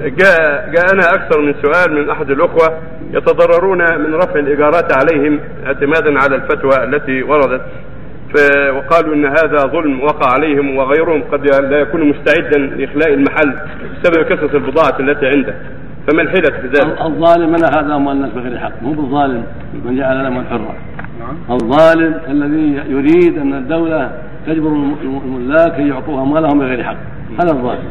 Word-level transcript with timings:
جاء 0.00 0.70
جاءنا 0.74 1.14
أكثر 1.14 1.40
من 1.40 1.54
سؤال 1.62 1.94
من 1.94 2.10
أحد 2.10 2.30
الأخوة 2.30 2.78
يتضررون 3.12 3.78
من 3.78 4.14
رفع 4.14 4.34
الإيجارات 4.40 4.92
عليهم 4.98 5.40
اعتمادا 5.66 6.18
على 6.22 6.34
الفتوى 6.36 6.84
التي 6.84 7.22
وردت. 7.22 7.62
ف- 8.34 8.70
وقالوا 8.76 9.14
إن 9.14 9.24
هذا 9.24 9.58
ظلم 9.58 10.00
وقع 10.02 10.32
عليهم 10.32 10.76
وغيرهم 10.76 11.22
قد 11.32 11.46
لا 11.70 11.78
يكون 11.78 12.08
مستعدا 12.08 12.58
لإخلاء 12.58 13.14
المحل 13.14 13.52
بسبب 14.02 14.24
كثرة 14.24 14.56
البضاعة 14.56 15.00
التي 15.00 15.26
عنده. 15.26 15.54
فما 16.08 16.22
الحيلة 16.22 16.50
في 16.60 16.66
ذلك؟ 16.66 17.00
الظالم 17.00 17.48
من 17.52 17.64
اخذ 17.64 17.90
اموال 17.90 18.16
الناس 18.16 18.30
بغير 18.32 18.58
حق. 18.58 18.82
مو 18.82 18.92
بالظالم. 18.92 19.42
من 19.84 19.96
جعل 19.96 20.20
الاموال 20.20 20.46
حرة. 20.46 20.76
الظالم 21.50 22.14
الذي 22.28 22.82
يريد 22.88 23.38
أن 23.38 23.54
الدولة 23.54 24.10
الم- 24.48 25.20
الملاك 25.24 25.74
ان 25.80 25.86
يعطوها 25.86 26.22
أموالهم 26.22 26.58
بغير 26.58 26.84
حق. 26.84 26.96
هذا 27.40 27.52
الظالم 27.52 27.82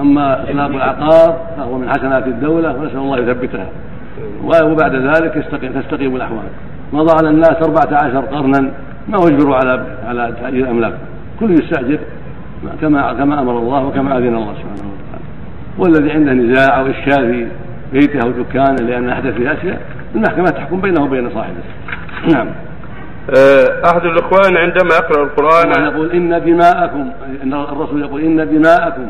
أما 0.00 0.42
اطلاق 0.42 0.66
العقار 0.66 1.40
فهو 1.56 1.78
من 1.78 1.88
حسنات 1.88 2.26
الدولة 2.26 2.76
ونسأل 2.76 2.98
الله 2.98 3.18
يثبتها. 3.18 3.66
وبعد 4.44 4.94
ذلك 4.94 5.44
تستقيم 5.74 6.16
الأحوال. 6.16 6.46
مضى 6.92 7.12
على 7.18 7.28
الناس 7.30 7.56
14 7.64 8.20
قرنا 8.20 8.70
ما 9.08 9.16
أجبروا 9.16 9.56
على 9.56 9.86
على 10.06 10.34
تأجير 10.42 10.64
الأملاك. 10.64 10.92
كل 11.40 11.50
يستأجر 11.52 11.98
كما 12.80 13.12
كما 13.12 13.40
أمر 13.40 13.58
الله 13.58 13.84
وكما 13.84 14.18
أذن 14.18 14.34
الله 14.36 14.54
سبحانه 14.54 14.92
وتعالى. 14.92 15.24
والذي 15.78 16.10
عنده 16.12 16.32
نزاع 16.32 16.78
أو 16.80 16.86
إشكال 16.86 17.34
في 17.34 17.46
بيته 17.92 18.20
أو 18.26 18.30
دكانه 18.30 18.88
لأن 18.88 19.08
أحدث 19.08 19.34
فيه 19.34 19.52
اشياء 19.52 19.80
المحكمة 20.14 20.44
تحكم 20.44 20.80
بينه 20.80 21.02
وبين 21.04 21.30
صاحبه. 21.30 21.54
نعم. 22.32 22.46
أحد 23.84 24.04
الإخوان 24.04 24.56
عندما 24.56 24.94
يقرأ 24.94 25.22
القران 25.24 25.84
يقول 25.84 26.12
إن 26.12 26.44
دماءكم 26.44 27.10
إن 27.42 27.54
الرسول 27.54 28.00
يقول 28.00 28.20
إن 28.20 28.36
دماءكم 28.36 29.06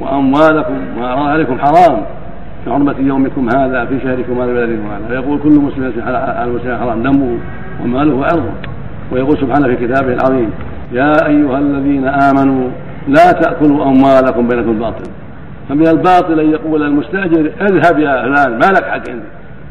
وأموالكم 0.00 0.76
واموالكم 0.98 1.58
حرام 1.58 2.02
كحرمة 2.66 2.94
يومكم 2.98 3.48
هذا 3.56 3.84
في 3.84 4.00
شهركم 4.00 4.40
هذا 4.40 4.52
بلدكم 4.52 4.86
هذا. 4.86 5.10
ويقول 5.10 5.38
كل 5.38 5.60
مسلم 5.60 5.92
على 6.06 6.44
المسلم 6.44 6.78
حرام 6.78 7.02
دمه 7.02 7.38
وماله 7.82 8.14
وعرضه 8.14 8.50
ويقول 9.12 9.38
سبحانه 9.38 9.66
في 9.66 9.86
كتابه 9.86 10.12
العظيم 10.12 10.50
يا 10.92 11.26
أيها 11.26 11.58
الذين 11.58 12.06
آمنوا 12.08 12.70
لا 13.08 13.32
تأكلوا 13.32 13.84
أموالكم 13.84 14.48
بينكم 14.48 14.66
بالباطل 14.66 15.10
فمن 15.68 15.88
الباطل 15.88 16.40
أن 16.40 16.50
يقول 16.50 16.82
المستأجر 16.82 17.50
اذهب 17.60 17.98
يا 17.98 18.22
فلان 18.22 18.58
ما 18.58 18.66
لك 18.66 18.84
حق 18.84 19.08
عندي. 19.10 19.28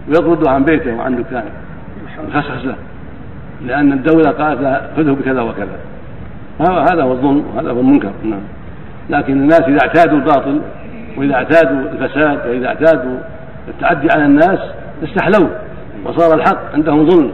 ويطرده 0.09 0.51
عن 0.51 0.63
بيته 0.63 0.95
وعن 0.95 1.15
دكانه. 1.15 1.51
يخسخس 2.27 2.65
له 2.65 2.75
لأن 3.65 3.93
الدولة 3.93 4.31
قالت 4.31 4.61
له 4.61 4.81
خذه 4.97 5.11
بكذا 5.11 5.41
وكذا. 5.41 5.77
هذا 6.59 7.03
هو 7.03 7.11
الظلم 7.11 7.43
وهذا 7.55 7.71
هو 7.71 7.79
المنكر 7.79 8.11
نعم. 8.23 8.39
لكن 9.09 9.33
الناس 9.33 9.61
إذا 9.61 9.77
اعتادوا 9.81 10.17
الباطل 10.17 10.61
وإذا 11.17 11.33
اعتادوا 11.33 11.81
الفساد 11.91 12.49
وإذا 12.49 12.67
اعتادوا 12.67 13.17
التعدي 13.67 14.07
على 14.15 14.25
الناس 14.25 14.59
استحلوه. 15.03 15.49
وصار 16.05 16.37
الحق 16.37 16.73
عندهم 16.73 17.09
ظلم 17.09 17.31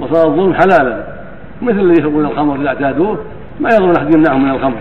وصار 0.00 0.26
الظلم 0.26 0.54
حلالا. 0.54 1.04
مثل 1.62 1.78
اللي 1.78 1.92
يشربون 1.92 2.24
الخمر 2.24 2.60
إذا 2.60 2.68
اعتادوه 2.68 3.18
ما 3.60 3.68
يظن 3.68 3.96
أحد 3.96 4.14
يمنعهم 4.14 4.44
من 4.44 4.50
الخمر. 4.50 4.78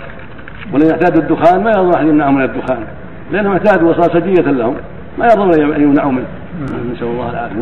والذين 0.74 0.92
اعتادوا 0.92 1.22
الدخان 1.22 1.64
ما 1.64 1.70
يظن 1.70 1.94
أحد 1.94 2.08
يمنعهم 2.08 2.36
من 2.36 2.44
الدخان. 2.44 2.80
لأنهم 3.32 3.52
اعتادوا 3.52 3.90
وصار 3.90 4.20
سجية 4.20 4.52
لهم 4.52 4.76
ما 5.18 5.26
يظن 5.26 5.74
أن 5.74 5.82
يمنعوا 5.82 6.12
منه. 6.12 6.28
نسأل 6.94 7.08
الله 7.08 7.30
العافية. 7.30 7.60